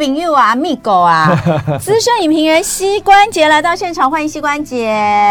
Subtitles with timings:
[0.00, 1.28] 朋友啊，蜜狗啊，
[1.78, 4.86] 资深影评人膝关节来到现场，欢迎膝关节。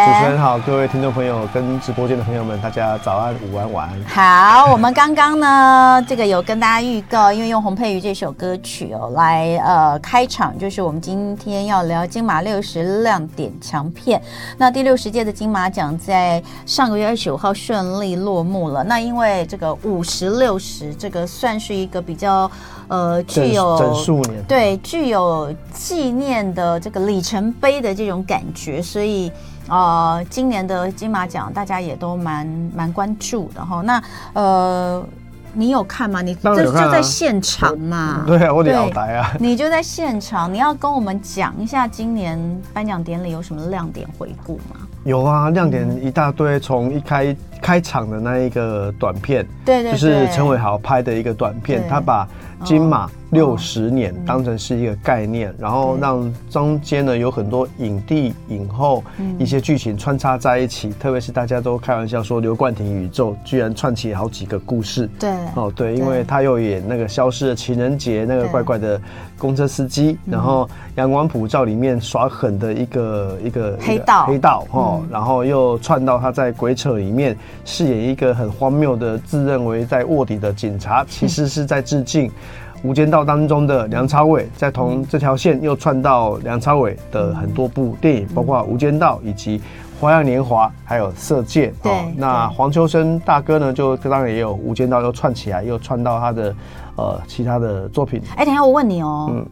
[0.05, 4.61] 主持人好，各位听众朋友跟直播间的朋友们，大家早安、午安、晚安。
[4.63, 14.21] 好，我们刚刚呢，这个有跟大家预告，因为用洪佩瑜这首歌曲哦来呃开场，就是我们今天要聊金马六十亮点强片。
[14.55, 18.83] 那第六十届的金马奖在上个月二十五号顺利落幕了。
[18.83, 22.47] 那因为这个五十六十，这个算是一个比较。
[22.89, 29.31] 呃，具有整数年对具有纪念的这个里程碑的这种感觉，所以
[29.67, 33.81] 呃，今年的金马奖大家也都蛮蛮关注的哈。
[33.81, 34.03] 那
[34.33, 35.05] 呃，
[35.53, 36.23] 你有看吗？
[36.23, 38.23] 你就就在现场嘛？
[38.27, 39.31] 对啊，我得要来啊。
[39.39, 42.39] 你就在现场，你要跟我们讲一下今年
[42.73, 44.77] 颁奖典礼有什么亮点回顾吗？
[45.03, 52.27] 有啊，亮点一大堆，从一开开场的那一个短片，对对，就是陈伟豪拍的一个短片，他把。
[52.65, 59.03] 金马六十年当成是一个概念，然后让中间呢有很多影帝影后
[59.37, 65.09] 一些剧情穿插在一起，特别是大家都开玩笑说刘冠廷宇宙居然串起好几个故事。
[65.19, 68.99] 对，哦对，因为他又演那个消失的情人节那个怪怪的
[69.37, 82.27] 公车司机，然后阳光普照里面耍狠的一个一个黑道黑道哈，然后又串到他在鬼扯里面饰演一个很荒谬的自认为在卧底的警察，其实是在致敬。
[82.83, 89.59] 《无间道》当中的梁朝伟，再同这条线又串到梁朝伟的很多部电影，包括《无间道》以及
[89.99, 91.73] 《花样年华》，还有《色戒》。
[91.83, 96.55] 对，那黄秋生大哥呢，就当然也有《无间道》又串起来，又串到他的
[96.95, 98.21] 呃其他的作品。
[98.37, 99.45] 哎，等一下我问你哦，嗯，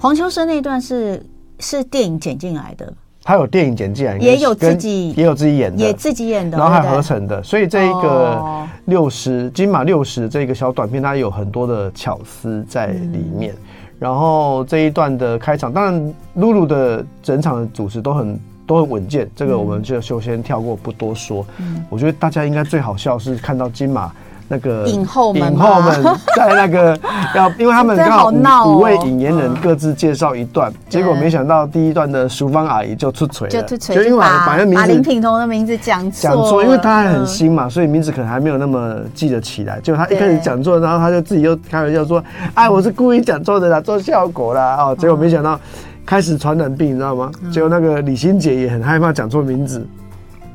[0.00, 1.24] 黄秋生那段是
[1.60, 2.92] 是电影剪进来的？
[3.28, 7.42] 他有电影剪辑，也有自己，也有自己演的，也自己演的，然后还合成的。
[7.42, 13.54] 所以这一个六十金马六十这个小短片，它有很多的巧思在里面。
[13.98, 21.44] 然后这一段的开场，当然露露的整场的主持都很都很稳健，这个我们就就先跳过不多说。
[21.90, 24.10] 我觉得大家应该最好笑是看到金马。
[24.48, 26.02] 那个影后们，影后们
[26.34, 26.98] 在那个
[27.34, 39.78] 要，因为他们刚好五五位引言人各自介绍一段，结果没想到第一段的淑芳阿姨就出锤了，就出锤，就因为把把林品彤的名字讲错，讲错，因为她还很新嘛，所以名字可能还没有那么记得起来。
[39.82, 45.60] 结果他一开始讲错，然后她就自己又开玩笑说：“哎，我是故意讲错的啦，做效果啦。”哦，结果没想到
[46.06, 47.30] 开始传染病，你知道吗？
[47.52, 49.86] 结果那个李心洁也很害怕讲错名字。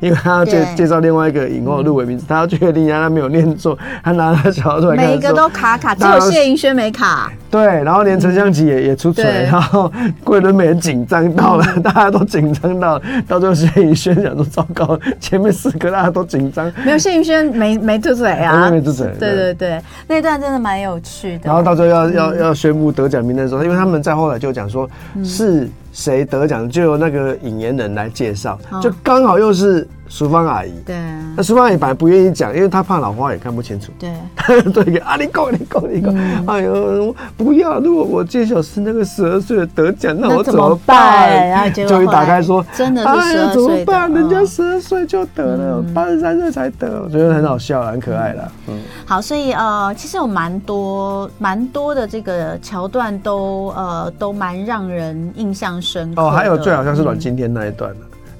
[0.03, 7.31] 因为他要介介绍另外一个影后入围名字，他要确定一下他没有念错，他拿他小出来，每一个都卡卡，只有谢盈萱没卡。
[7.49, 9.89] 对，然后连陈香琪也也出锤，然后
[10.23, 19.07] 桂纶镁紧张到了， 大家都紧张到，到最后谢盈萱讲说糟糕，前面四个大家都紧张，没有谢盈萱没没出嘴啊，没出嘴。
[19.17, 21.41] 对对对，那段真的蛮有趣的。
[21.45, 24.89] 然后到最后要要要宣布得奖名单的时候，因为他们在后来就讲说
[25.23, 25.69] 是。
[25.93, 30.71] 谁得奖就由那个引言人来介绍，就刚好又是淑芳阿姨。
[30.85, 30.95] 对，
[31.35, 33.91] 那淑芳阿姨本来不愿意讲，因为她怕老花也看不清楚。
[33.97, 34.13] 对，
[34.71, 37.79] 对，啊，你讲，你讲，你讲，哎呦，不要！
[37.79, 41.49] 如果我揭晓是那个十二岁的得奖，那我怎么办？
[41.49, 44.13] 然后 就一打开说，真的是十二岁，怎么办？
[44.13, 48.43] 人家十二岁就得了，八十三岁才得，我觉得很好笑，很可爱啦。
[48.67, 56.21] 嗯，好，所以呃，其实有蛮多蛮多的这个桥段都呃都蛮让人印象深刻。
[56.21, 57.91] 哦，还有最好像是阮经天那一段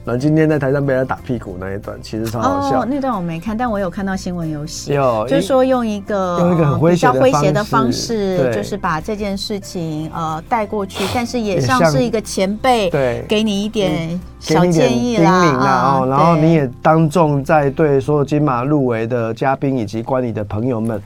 [0.05, 0.13] 呢。
[0.13, 2.81] 阮经天在台上被他打屁股那一段，其实超好笑。
[2.81, 4.95] 哦，那段我没看，但我有看到新闻有写，
[5.27, 21.01] 就是说用一个用一个很比较诙谐的方式，就是把这件事情呃带过去，但是也像是一个前辈，对，给你一点小建议啦，哦，然后你也当众在对所有金马入围的嘉宾以及观礼的朋友们，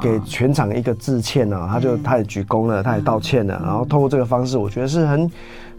[0.00, 5.30] 给全场一个致歉啊，他就他也鞠躬了，他也道歉了，然后透过这个方式，我觉得是很。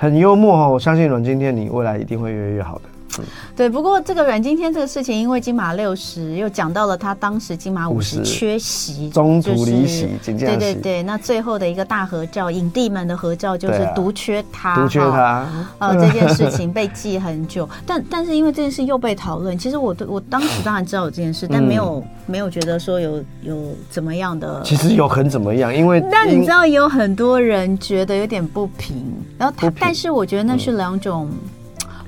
[0.02, 2.84] 很幽默哦，我相信阮经天，你未来一定会越来越好的。
[3.18, 3.26] 嗯、
[3.56, 15.48] 对，不过这个阮经天这个事情，因为金马六十又讲到了他当时金马五十缺席，中途离席，对对对，那最后的一个大合照，影帝们的合照就是独缺他，独、啊、缺他，
[15.80, 29.04] 呃，这件事情被记很久，但但是因为这件事又被讨论，其实我我当时当然知道有这件事，但没有、嗯、没有觉得说有有怎么样的，其实有很怎么样，因为但你知道有很多人觉得有点不平，
[29.38, 31.28] 然后他但是我觉得那是两种。
[31.32, 31.38] 嗯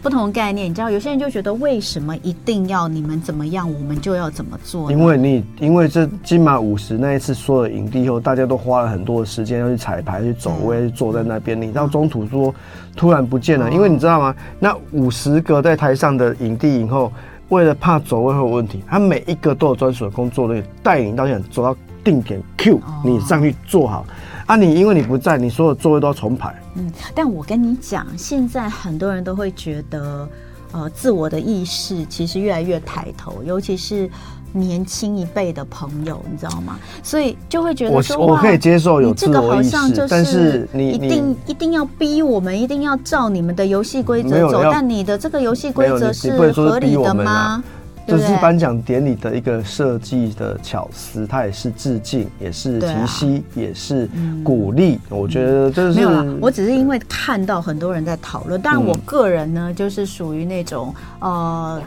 [0.02, 4.92] 不同概念，你知道，有些人就觉得为什么一定要你们怎么样，我们就要怎么做？
[4.92, 11.60] 因为你因为这金马五十那一次说了影帝以后，大家都花了很多的时间要去彩排、去走位、去坐在那边。
[11.62, 12.54] 你到中途说
[12.96, 14.36] 突然不见了，因为你知道吗？
[14.60, 17.12] 那五十个在台上的影帝影后，
[17.50, 24.06] 为了怕走位会有问题，他每一个都有专属的工作人员带领导演走到定点 Q，你上去坐好。
[24.46, 26.54] 啊，你因为你不在，你所有座位都要重排。
[26.76, 30.28] 嗯，但我跟你讲，现在很多人都会觉得，
[30.72, 34.10] 呃，自我的意识其实越来越抬头，尤其是。
[34.54, 36.78] 年轻一辈的朋友，你知道吗？
[37.02, 44.62] 所以就会觉得说，我我可以接受有自我意识，但是你一定一定要逼我们，一定要照你们的游戏规则走。
[44.70, 47.64] 但你的这个游戏规则是合理的吗？
[48.08, 54.10] 这是颁奖典礼的一个设计的巧思，它也是致敬，也是提携，也是
[54.44, 55.00] 鼓励。
[55.10, 61.82] 我觉得这是没有啦，我只是因为看到很多人在讨论，但我个人呢，就是属于那种呃。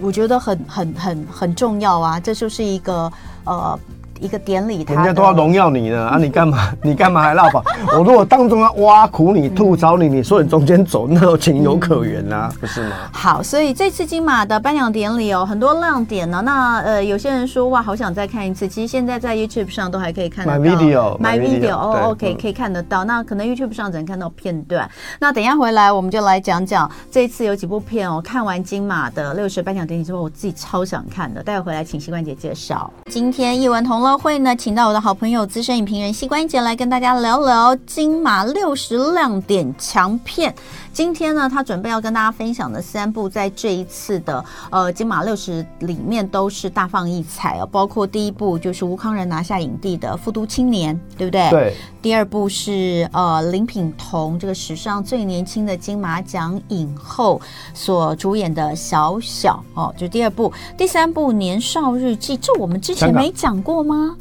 [0.00, 3.12] 我觉得很很很很重要啊，这就是一个
[3.44, 3.78] 呃。
[4.20, 6.18] 一个典礼，人家都要荣耀你呢啊！
[6.18, 6.72] 你干嘛？
[6.82, 7.62] 你干嘛还落跑？
[7.92, 12.96] 我如果当中要挖苦你、吐槽你，你说你中间走，那有情有可原啊，不是吗？
[13.12, 16.42] 好，所以这次金马的颁奖典礼哦，很多亮点呢。
[16.44, 18.66] 那呃，有些人说哇，好想再看一次。
[18.68, 20.58] 其实现在在 YouTube 上都还可以看得到。
[20.58, 23.04] My video，My video，哦，OK，可以看得到。
[23.04, 24.88] 那可能 YouTube 上只能看到片段。
[25.18, 28.20] 那等一下回来，我们就来讲讲这次有几部片哦。
[28.22, 31.42] 看完金马的六十颁奖典礼之后，我自己超想看的。
[31.42, 32.90] 待会回来，请膝关节介绍。
[33.06, 40.54] 今天译文同乐会呢，请到我的好朋友资深影评人膝关节来跟大家聊聊金马六十亮点强片。
[40.98, 47.68] 今天呢，他准备要跟大家分享的三部，在这一次的呃金马六十里面都是大放异彩哦。
[47.70, 51.48] 包括第一部就是吴康仁拿下影帝的《复都青年》，对不对？
[51.50, 51.76] 对。
[52.02, 57.40] 第二部是呃林品彤这个史上最年轻的金马奖影后
[57.72, 60.52] 所主演的《小小》哦，就第二部。
[60.76, 64.16] 第三部《年少日记》，这我们之前没讲过吗？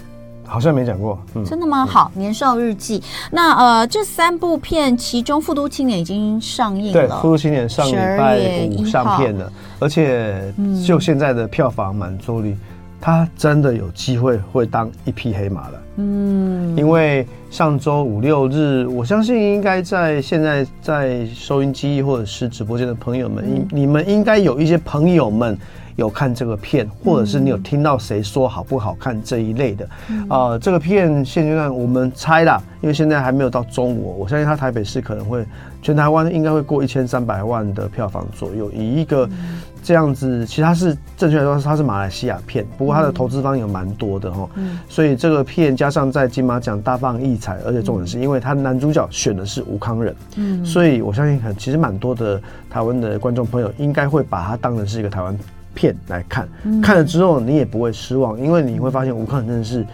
[0.48, 1.86] 好像没讲过，嗯，真的吗？
[1.86, 3.00] 好，《年少日记》
[3.32, 8.40] 那呃，这三部片其中《复读青年》已经上映了，对，《富都青年》上礼拜
[8.78, 10.54] 五上片了，而且
[10.86, 12.56] 就现在的票房满座率，
[13.02, 25.58] 它真的有机会会当一匹黑马了，嗯，因为上周五六日，我相信应该在现在在收音机或者是直播间的朋友们，你你们应该有一些朋友们。
[25.98, 29.90] 有看这个片，或者是你有听到谁说好不好看这一类的，
[30.30, 35.44] 啊、这个片现阶段我们猜啦，因为现在还没有到中午，我相信它台北市可能会
[35.82, 38.72] 全台湾应该会过一千三百万的票房左右。
[38.72, 39.28] 以一个
[39.82, 52.40] 这样子，其实它是正确来说它是马来西亚片，不过它的投资方有蛮多的哈，嗯、所以这个片加上在金马奖大放异彩，而且重点是因为它男主角选的是吴康仁，嗯，所以我相信很其实蛮多的
[52.70, 55.36] 台湾的观众朋友应该会把它当成是一个台湾
[55.78, 56.50] 片来看，
[56.82, 59.86] 看了之后你也不会失望，因为你会发现吴康仁真的是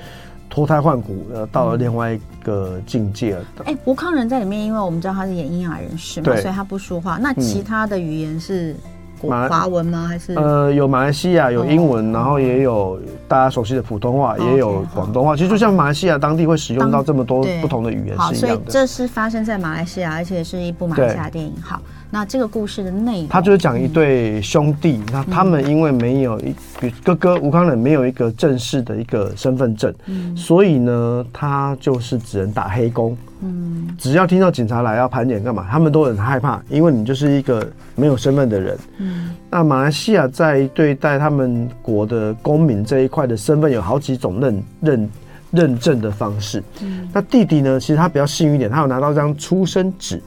[0.50, 3.46] 脱胎换骨，呃，到了另外一个境界了。
[3.66, 7.18] 哎，吴康仁在里面，因为我们知道他是演婴儿人士嘛，所以他不说话。
[7.22, 8.74] 那其他的语言是
[9.20, 10.08] 华文吗？
[10.08, 12.98] 还是呃，有马来西亚有英文，然后也有
[13.28, 15.36] 大家熟悉的普通话，也有广东话。
[15.36, 18.22] 其实就像马来西亚当地会使用到这么多不同的语言是一样的。
[18.22, 21.54] 好，所以这是发生在马来西亚，而且是一部马来西亚电影。
[21.62, 21.82] 好。
[22.14, 33.18] 那这个故事的内容，他就是讲一对兄弟，嗯、那他们因为没有一，比哥哥吴康仁没有一个正式的一个身份证，嗯、所以呢，他就是只能打黑工。
[33.42, 38.78] 嗯，只要听到警察来要盘点干嘛，他们都很害怕，因为你就是一个没有身份的人。
[39.00, 45.10] 嗯，那马来西亚在对待他们国的公民这一块的身份有好几种认认
[45.50, 46.62] 认证的方式。
[46.84, 50.22] 嗯，那弟弟呢，其实他比较幸运一点，他有拿到一张出生纸。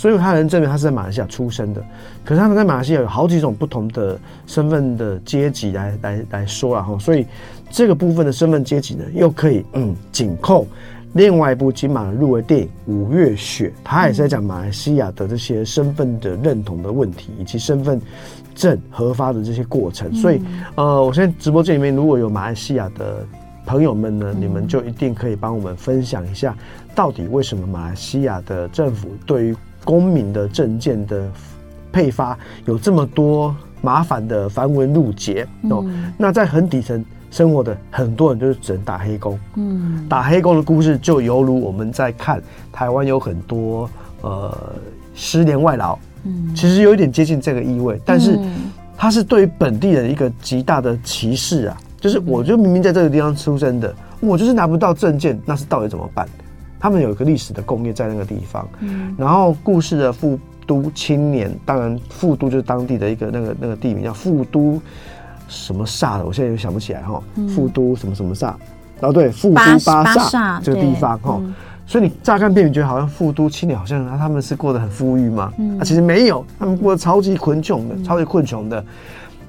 [0.00, 1.84] 所以他能证明他是在马来西亚出生的，
[2.24, 7.26] 可是他们在马来西亚有好几种不同的身份的阶级来来来说了哈，所以
[7.70, 10.66] 这个部分的身份阶级呢，又可以嗯紧扣
[11.12, 18.00] 另外一部金马入围电影《五月雪》，他也是在讲马来西亚的这些身份的认同的问题，以及身份
[18.54, 20.10] 证核发的这些过程。
[20.14, 20.40] 所以
[20.76, 23.22] 呃，我现在直播间里面如果有马来西亚的
[23.66, 26.56] 朋友们呢，你们就一定可以帮我们分享一下，
[26.94, 31.30] 到底为什么马来西亚的政府对于公民的证件的
[31.92, 43.88] 配发有这么多麻烦的繁文缛节哦，嗯、那在很底层生活的很多人就是只能打黑工，嗯，打黑工的故事就犹如我们在看台湾有很多
[44.20, 44.74] 呃
[45.14, 48.38] 失联外劳，嗯，其实有一点接近这个意味，但是
[48.96, 56.28] 它是对于本地人一个极大的歧视啊，就是我就明明在这个地方出生的，我就是拿不到证件，那是到底怎么办？
[56.80, 64.80] 他们有一个历史的工业在那个地方，嗯，然后故事的富都青年，当然富都就是当地的一个那个那个地名叫富都
[65.46, 67.22] 什么煞的，我现在又想不起来哈，
[67.54, 68.54] 富都什么什么煞，
[69.00, 71.40] 哦对，富都巴萨这个地方哈，
[71.86, 78.84] 所以你乍看片名觉得好像富都青年好像他们是过得很富裕嘛，嗯，啊其实没有，他们过得超级困穷的，超级困穷的。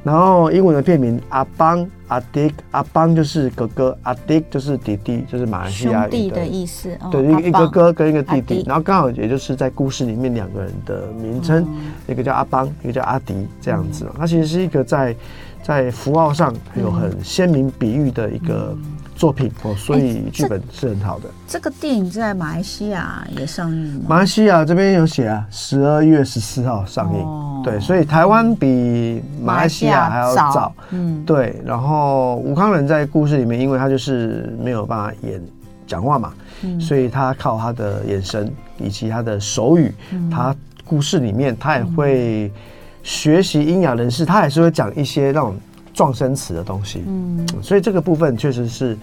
[0.04, 6.98] 然后英文的片名阿邦阿迪阿邦就是哥哥，阿迪就是弟弟，就是马来西亚兄弟的意思。
[7.02, 14.10] 哦、对，一个哥哥跟一个弟弟，然后刚好也就是在故事里面两个人的名称，嗯、一个叫阿邦，一个叫阿迪，这样子。
[14.18, 15.16] 他、嗯、其实是一个在
[15.62, 18.76] 在符号上有很鲜明比喻的一个。
[19.22, 21.30] 嗯作品哦，所以剧本是很好的。
[21.48, 24.06] 这个电影在马来西亚也上映吗？
[24.10, 27.20] 马来西亚这边有写啊，十二月十四号上映。
[27.20, 30.52] 哦、对，所以台湾比马来西亚还要早。
[30.52, 31.62] 早嗯，对。
[31.64, 35.40] 然后吴康仁在故事里面，因为他就是没有办法演
[35.86, 42.52] 讲话嘛，嗯、所以他靠他的眼神以及他的手语，嗯、他故事里面他也会
[43.04, 45.56] 学习英雅人士，他还是会讲一些那种。
[45.94, 48.98] 状声词的东西，嗯，所以这个部分确实是。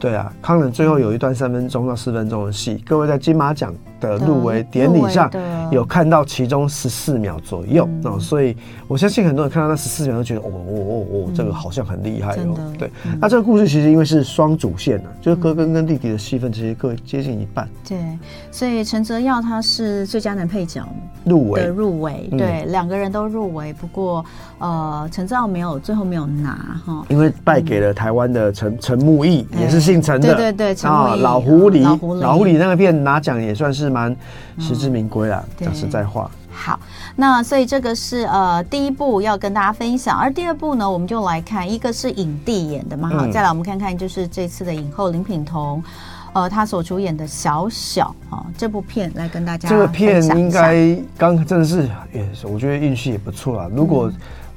[0.00, 5.30] 对啊，康仁最后有一段三分钟到四分钟的戏，各位在金马奖的入围典礼上
[5.72, 8.56] 有看到其中十四秒左右，嗯、所以
[8.88, 12.72] 我相信很多人看到那十四秒都觉得哦哦哦哦，这个好像很厉害哦。
[12.78, 17.68] 对，嗯、那这个故事其实因为是双主线的，就是哥哥跟弟弟的戏份其实各接近一半。
[17.86, 17.98] 对，
[18.50, 20.82] 所以陈泽耀他是最佳男配角
[21.26, 24.24] 入围的入围，对，两个人都入围，不过
[24.58, 29.82] 呃，陈泽耀没有最后没有拿哈，因为败给了台湾的陈陈木易，也是。
[29.82, 31.82] 姓陈的，对对对，啊，老狐狸，
[32.20, 34.14] 老狐狸那个片拿奖也算是蛮
[34.60, 35.44] 实至名归啦。
[35.62, 36.78] 讲实在话，好，
[37.16, 45.82] 那所以这个是呃第一步要跟大家分享，而第二步呢，我们就来看一个是影帝演的嘛，好，再来我们看看就是这次的影后林品彤，
[46.32, 54.10] 呃，她所主演的小小啊这部片来跟大家，这个片应该刚真的是也是，我觉得运气也不错啊，如果。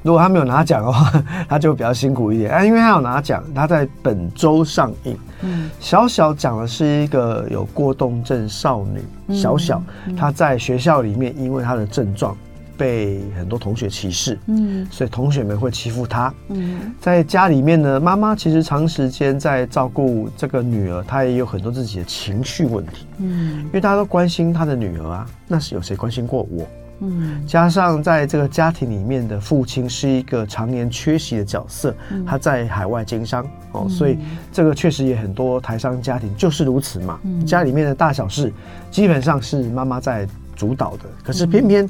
[0.06, 1.12] 如果他没有拿奖的话，
[1.50, 2.64] 他就比较辛苦一点啊。
[2.64, 5.18] 因为他有拿奖，他在本周上映。
[5.42, 9.82] 嗯，小小讲的是一个有过动症少女小小，
[10.16, 12.38] 她在学校里面因为她的症状
[12.78, 16.32] 被很多同学歧视，嗯，所以同学们会欺负她。
[16.50, 23.08] 嗯，在家里面呢，妈妈其实长时间在照顾这个女儿，她也有很多自己的情绪问题。
[23.18, 26.64] 嗯，因为大家都关心她的女儿啊，那是有谁关心过我？
[27.00, 34.18] 嗯，加上在这个家庭里面的父亲是一个常年缺席的角色，嗯、他在海外经商哦，嗯、所以
[34.52, 37.20] 这个确实也很多台商家庭就是如此嘛。
[37.24, 38.52] 嗯、家里面的大小事
[38.90, 40.26] 基本上是妈妈在
[40.56, 41.88] 主导的，可是偏偏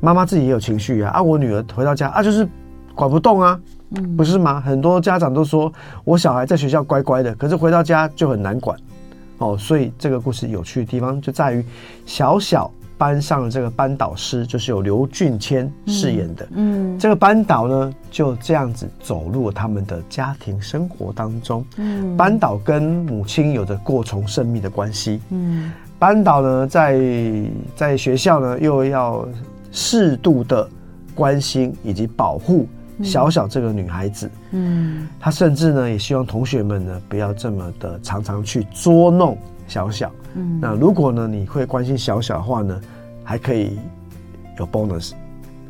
[0.00, 1.10] 妈妈自己也有情绪啊。
[1.14, 2.48] 啊，我女儿回到家啊，就是
[2.94, 3.60] 管不动啊，
[3.96, 4.60] 嗯、不是吗？
[4.60, 5.72] 很多家长都说
[6.04, 8.78] 我小孩在学校乖乖的，可是回到家就很难管
[9.38, 9.58] 哦。
[9.58, 11.64] 所以这个故事有趣的地方就在于
[12.06, 12.70] 小小。
[12.98, 27.00] 班上的这个班导师就是由刘俊谦饰演的，嗯，嗯，这个班导呢就这样子走入了他们的家庭生活当中，嗯，班导跟母亲有着过从甚密的关系，嗯，班导呢在
[27.76, 29.26] 在学校呢又要
[29.70, 30.68] 适度的
[31.14, 32.66] 关心以及保护
[33.04, 39.38] 小小这个女孩子，嗯，他甚至呢也希望同学们呢不要这么的常常去捉弄。
[39.68, 42.80] 小小，嗯，那如果呢，你会关心小小的话呢，
[43.22, 43.78] 还可以
[44.58, 45.12] 有 bonus，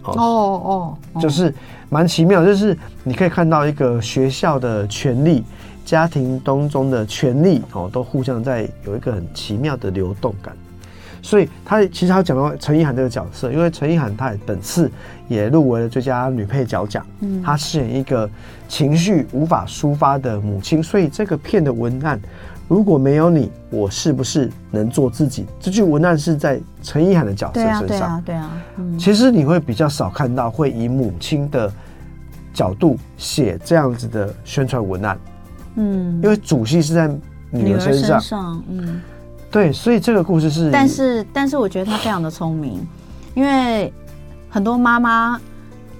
[0.04, 0.14] 哦。
[0.16, 1.52] 哦，哦就是
[1.90, 5.42] 蛮奇妙，就是你可以看到一个学校的权利，
[5.84, 10.56] 家庭当中的权力哦，都互相在有一个很奇妙的流动感。
[11.20, 14.88] 所以他其实他讲到陈意涵这个角色，因为陈意涵她也本次
[15.26, 18.30] 也入围了最佳女配角奖，嗯，她饰演一个
[18.68, 22.20] 情绪无法抒发的母亲，所以这个片的文案。
[22.68, 25.46] 如果没有你，我是不是能做自己？
[25.58, 27.86] 这句文案是在陈意涵的角色身上。
[27.86, 28.50] 对啊，对啊，对啊。
[28.76, 31.72] 嗯，其实你会比较少看到会以母亲的
[32.52, 35.18] 角度写这样子的宣传文案。
[35.76, 37.08] 嗯，因为主戏是在
[37.50, 38.20] 女儿身上。
[38.20, 39.00] 身上嗯，
[39.50, 40.70] 对，所以这个故事是。
[40.70, 42.86] 但是，但是我觉得他非常的聪明，
[43.34, 43.90] 因为
[44.50, 45.40] 很多妈妈。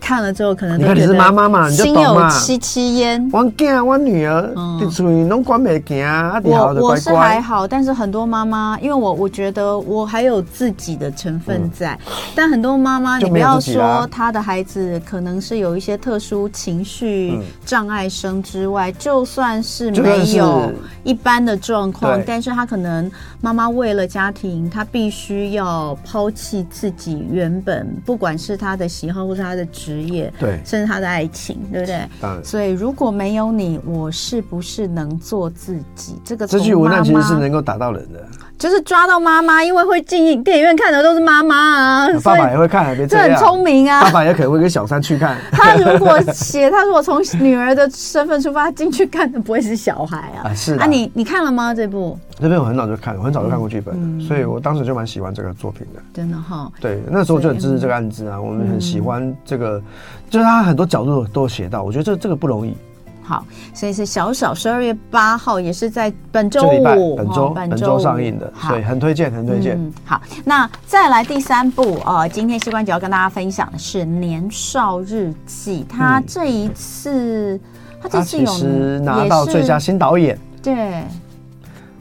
[0.08, 1.68] 看了之后，可能你看你是妈妈嘛。
[1.68, 3.28] 心有戚戚焉。
[3.30, 4.50] 我囝，我女儿，
[4.80, 20.72] 你注意拢管袂行啊，我我是还好，但是很多妈妈，因为我我觉得我还有自己的成分在，嗯、但很多妈妈，你不要说她的孩子可能是有一些特殊情绪障碍生之外，嗯、就算是没有
[21.04, 23.10] 一般的状况，但是她可能
[23.42, 29.97] 妈妈为了家庭，她必须要抛弃自己原本不管是她的喜好或是她的职。
[29.98, 32.00] 职业对，甚至他的爱情，对不对？
[32.20, 32.44] 当然。
[32.44, 36.20] 所以如果没有你，我是不是能做自己？
[36.24, 38.24] 这个这句文案其实是能够打到人的。
[38.58, 42.08] 就是抓到妈妈，因为会进电影院看的都是妈妈啊。
[42.24, 44.02] 爸爸也会看，别这很聪明啊。
[44.02, 45.36] 爸爸也可能会跟小三去看。
[45.52, 50.50] 他如果写，他如果从女儿的身份出发进去看的，不会是小孩啊。
[50.50, 50.78] 啊是啊。
[50.82, 51.72] 啊你你看了吗？
[51.72, 52.18] 这部？
[52.40, 56.00] 这边我很早就看，我很早就看过剧本，嗯，所以我当时就蛮喜欢这个作品的。
[56.14, 56.71] 真的哈。
[56.80, 59.83] 对，那时候就很支持这个案子啊，我们很喜欢这个，
[60.30, 62.76] 就是他很多角度都有写到，我觉得这这个不容易。
[63.23, 69.76] 好，所以是小小十二月八号，也是在本周五，本周本周上映的，所以很推荐，很推荐。
[69.76, 77.61] 嗯，好，那再来第三部啊，今天西关姐要跟大家分享的是《年少日记》，他这一次，
[78.00, 81.02] 他这次有拿到最佳新导演，对。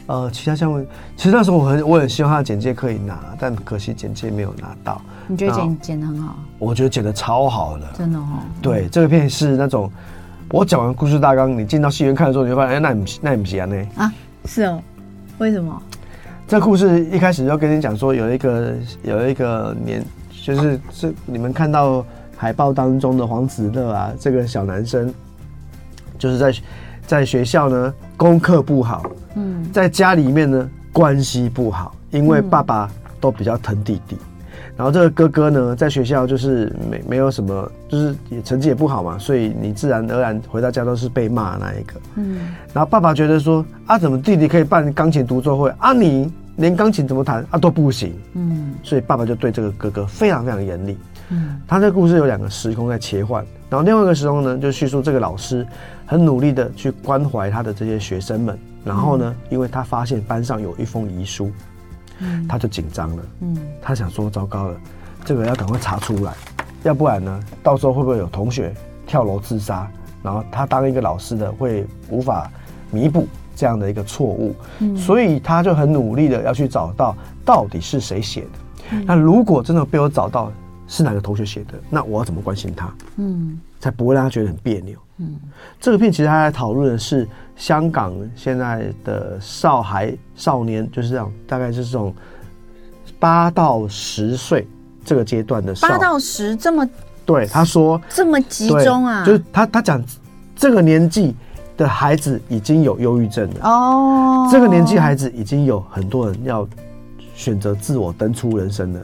[0.08, 0.86] 呃，其他项目，
[1.16, 5.02] 其实那时候我很我很希望他的简介可以拿，但可惜简介没有拿到。
[5.28, 6.36] 你觉得剪剪的很好？
[6.58, 8.26] 我觉得剪的超好的，真的哦。
[8.62, 9.92] 对，这个片是那种。
[10.50, 13.76] 我讲完故事大纲，你进到戏院看的时候，你就发现，哎、欸，那不那不是安呢？
[13.98, 14.14] 啊，
[14.46, 14.82] 是哦，
[15.40, 15.82] 为什么？
[16.48, 18.74] 这故事一开始就跟你讲说，有一个
[19.04, 22.06] 有一个年，就是是你们看到
[22.38, 25.14] 海报当中的黄子乐啊，这个小男生，
[26.18, 26.50] 就是在
[27.08, 32.88] 在学校呢功课不好，嗯，在家里面呢关系不好，因为爸爸
[33.20, 34.18] 都比较疼弟弟。
[34.76, 41.94] 然后这个哥哥呢，在学校就是没没有什么，就是也成绩也不好嘛，所以你自然而然回到家都是被骂的那一个。
[42.16, 42.54] 嗯。
[42.74, 48.14] 然后爸爸觉得说啊，怎么弟弟可以办钢琴独奏会啊，你连钢琴怎么弹啊都不行。
[48.34, 48.76] 嗯。
[48.84, 50.96] 所以爸爸就对这个哥哥非常非常严厉。
[51.30, 51.62] 嗯。
[51.68, 55.66] 他这个故事有两个时空在切换，然后另外一个时空呢，就叙述这个老师
[56.06, 61.52] 很努力的去关怀他的这些学生们，然后呢，因为他发现班上有一封遗书。
[62.50, 64.76] 他就紧张了，嗯，他想说糟糕了，
[65.24, 66.34] 这个要赶快查出来，
[66.82, 68.74] 要不然呢，到时候会不会有同学
[69.06, 69.88] 跳楼自杀？
[70.24, 72.52] 然后他当一个老师的会无法
[72.90, 77.16] 弥补这样的一个错误，嗯，所以他就很努力的要去找到
[77.46, 78.48] 到底是谁写的。
[78.94, 80.52] 嗯，那如果真的被我找到
[80.88, 82.94] 是哪个同学写的，那我要怎么关心他？
[83.18, 84.98] 嗯，才不会让他觉得很别扭。
[85.18, 85.36] 嗯，
[85.82, 92.14] 这个片其实他在讨论的是香港现在的少孩少年，就是这样，大概是这种
[93.20, 94.68] 八到十岁
[95.04, 95.88] 这个阶段的少。
[95.88, 96.88] 八到十这么？
[97.26, 99.26] 对，他说这么集中啊？
[99.26, 100.02] 就是他他讲
[100.56, 101.36] 这个年纪
[101.76, 106.66] 的孩子已经有忧郁症了哦，这个年纪孩子已经有很多人要
[107.36, 109.02] 选择自我登出人生了，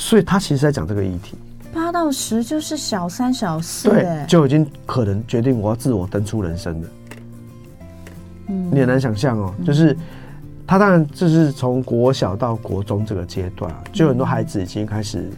[0.00, 1.36] 所以他其实在讲这个议题。
[1.74, 6.88] 八到十就是小三小四，对，就已经可能决定我要自我登出人生了。
[8.48, 9.94] 嗯，你很难想象哦，就是
[10.66, 15.30] 他当然就是从国小到国中这个阶段，就很多孩子已经开始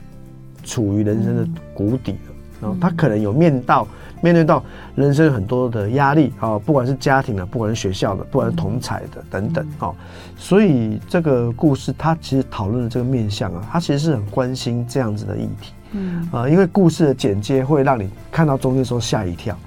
[0.63, 2.32] 处于人生的谷底了，
[2.81, 3.87] 他可能有面到。
[4.25, 4.63] 面对到
[4.95, 9.93] 人生很多的压力啊，不管是家庭的，不管是学校的，不管是同侪的等等哦，
[10.37, 16.29] 所以这个故事他其实讨论的这个面向啊，他其实是很关心这样子的议题，嗯。
[16.31, 19.59] 啊，因为故事的简介会让你看到中间的时候吓一跳，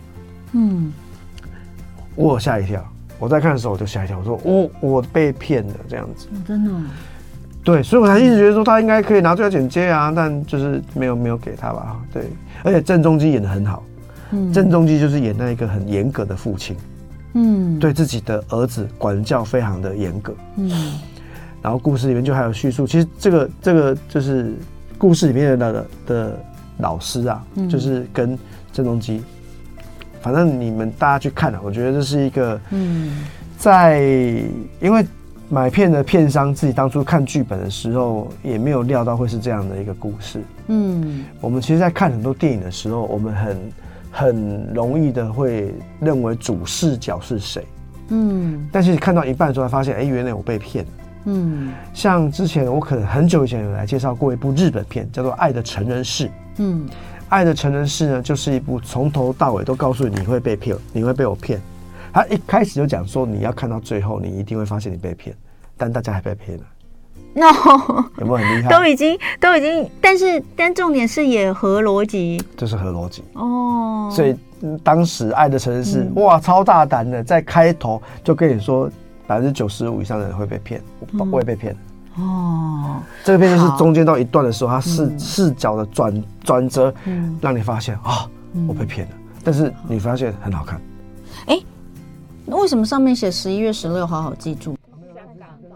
[0.54, 0.94] 嗯，
[2.16, 2.82] 我吓一跳，
[3.20, 6.72] 我在看的时候我就吓一跳，我说我我被骗了这样子，真的，
[7.66, 12.22] 对，所以我才一直觉得说他应该可以拿最佳剪接啊，但就是没有没有给他吧，对，
[12.64, 13.84] 而且郑中基演的很好。
[14.30, 14.54] 嗯。
[14.54, 16.78] 郑中基就是演那一个很严格的父亲，
[17.34, 20.94] 嗯，对自己的儿子管教非常的严格，嗯，
[21.60, 24.54] 然后故事里面就还有叙述，其实这个这个就是
[25.00, 26.40] 故事里面的的的
[26.78, 28.38] 老师啊，嗯、就是跟
[28.72, 29.24] 郑中基，
[30.22, 33.26] 反正你们大家去看啊，我觉得这是一个，嗯，
[33.58, 34.00] 在
[34.80, 35.04] 因为
[35.50, 43.58] 买片的片商自己当初看剧本的时候，也没有料到会是这样的一个故事，嗯，我们其实，在看很多电影的时候，我们很。
[44.18, 47.66] 很容易的会认为主视角是谁，
[48.12, 50.86] 嗯，但是看到一半的时候，发现，哎，原来我被骗。
[50.86, 50.92] 了，
[51.26, 56.28] 嗯，像之前我可能很久以前有来介绍过一部日本片，叫做《爱的成人式》，
[56.60, 56.88] 嗯，
[57.28, 61.60] 《爱的成人式》呢，就是一部从头到尾都告诉你你会被骗，你会被我骗，
[62.16, 65.36] 他一开始就讲说你要看到最后，你一定会发现你被骗，
[65.76, 66.64] 但大家还被骗了。
[67.34, 67.52] no，
[68.20, 68.70] 有没有很厉害？
[68.70, 74.10] 都已经都已经，但是但重点是也合逻辑，这是合逻辑哦。
[74.10, 74.34] 所以
[74.82, 78.90] 当时《爱的成人式》哇，超大胆的，在开头就跟你说
[79.28, 80.82] 百分之九十五以上的人会被骗，
[81.30, 81.76] 我也被骗
[82.16, 83.02] 哦。
[83.26, 86.94] 这个片就是中间到一段的时候，它视视角的转转折，
[87.42, 88.26] 让你发现啊，
[88.70, 89.14] 我被骗了。
[89.44, 90.80] 但是你发现很好看。
[91.48, 91.60] 哎，
[92.48, 94.06] 为什么上面写十一月十六？
[94.06, 94.76] 好好记住。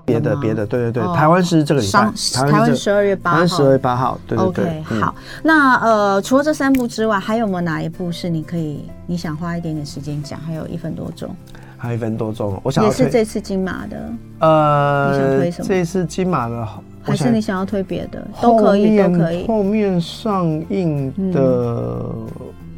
[0.05, 4.65] 别的别的，对对对，台湾是这个礼拜，台湾十二月八号，十二月八号，对对对。
[4.65, 10.39] OK，好，那呃，除了这三部之外，还有没有哪一部是你可以你想花一点点时间讲？
[10.39, 11.29] 还有一分多钟。
[11.77, 14.11] 还有一分多钟，我想也是这次金马的。
[14.39, 15.67] 呃，你想推什么？
[15.67, 16.67] 这次金马的，
[17.03, 18.27] 还是你想要推别的？
[18.41, 19.45] 都可以，都可以。
[19.45, 22.27] 后面上映的、嗯、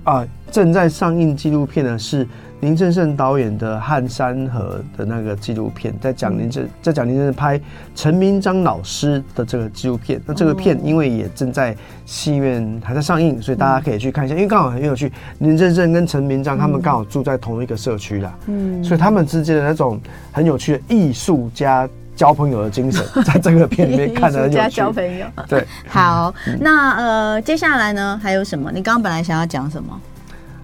[0.04, 2.28] 啊，正在上映纪录片的是。
[2.62, 7.60] 林正盛导演的《汉山河》的那个纪录片，在讲林正，在讲林正盛拍
[7.96, 10.22] 陈明章老师的这个纪录片。
[10.28, 14.36] 那这个片因为也正在戏院还在上映，所以大家可以去看一下。
[14.36, 20.00] 因为刚好很有趣，林正盛跟陈明章他们刚好住在同一个社区啦，嗯，所以他们之间的那种
[20.32, 21.90] 很有趣的艺术家
[22.22, 25.66] 交朋友的精神， 在这个片里面看得很有交朋友，对。
[25.90, 28.72] 好，那呃，接下来呢还有什么？
[28.72, 30.00] 你刚刚本来想要讲什么？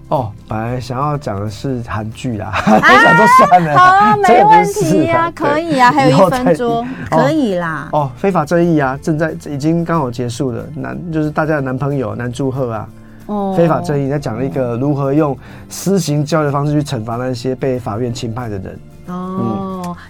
[0.10, 7.90] 哦，本来想要讲的是韩剧啦， 我想说算了，好啊，没问题呀，可以啊，还有一分钟，可以啦。
[7.92, 12.88] 哦，非法正义啊，正在已经刚好结束了，男就是大家的男朋友男祝贺啊，
[13.26, 15.36] 哦，非法正义在讲一个如何用
[15.70, 18.80] 私刑教育的方式去惩罚那些被法院轻判的人。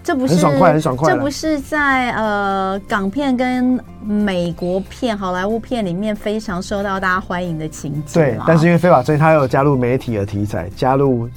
[0.07, 1.13] 哦，这不是很爽快，很爽快。
[1.13, 8.19] 这不是在呃港片跟美国片、好莱坞片里面非常受到大家欢迎的情节。
[8.19, 11.29] 对，但是因为非法正义，他有加入媒体的题材，加入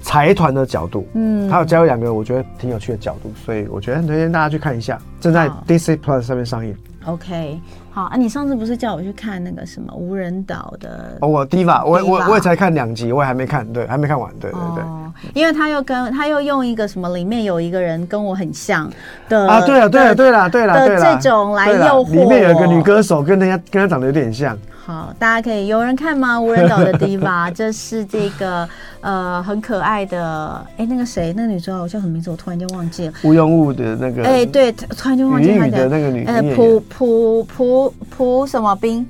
[0.00, 6.74] 财团的角度，嗯，它有加入两个我觉得挺有趣的角度，所以我觉得很推荐大家去看一下，正在 Disney Plus 上面上映。
[7.04, 7.60] OK。
[7.96, 11.16] 好啊，你上次不是叫我去看那个什么无人岛的？
[11.22, 14.84] 哦，我 Diva，我我我也才看两集，我也还没看，对，还没看完，对对对。
[14.84, 18.86] 哦，因为他又跟他又用一个什么，里面有一个人跟我很像
[19.30, 24.54] 的啊，对了对了对了对了的这种来诱惑，里面有一个女歌手跟人家跟他长得有点像。
[24.84, 26.40] 好，大家可以有人看吗？
[26.40, 28.68] 无人岛的 Diva， 这是这个
[29.00, 32.30] 呃很可爱的哎，那个谁，那个女主角我叫什么名字？
[32.30, 33.12] 我突然间忘记了。
[33.24, 37.85] 吴庸物的那个哎，对，突然间忘记她的那个女呃，朴朴朴
[38.16, 39.06] 朴什么冰，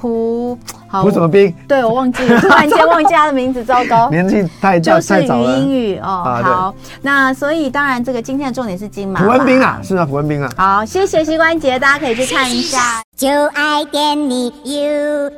[0.00, 1.54] 朴好朴什么冰？
[1.68, 6.40] 对，我忘记了， 突然间忘记他的名字，糟糕，年纪太大就是语英语哦。
[6.42, 9.22] 好，那所以当然这个今天的重点是金马。
[9.22, 10.50] 朴恩斌啊，是啊，朴恩斌啊。
[10.56, 13.02] 好，谢谢膝关节，大家可以去看一下。
[13.16, 15.30] 就爱点你 UFO